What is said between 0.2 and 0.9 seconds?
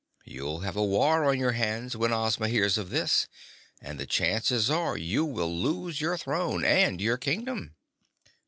"You'll have a